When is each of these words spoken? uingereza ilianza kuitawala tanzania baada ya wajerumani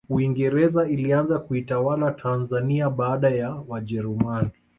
uingereza 0.09 0.87
ilianza 0.89 1.39
kuitawala 1.39 2.11
tanzania 2.11 2.89
baada 2.89 3.29
ya 3.29 3.63
wajerumani 3.67 4.49